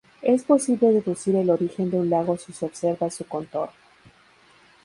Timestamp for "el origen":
1.35-1.91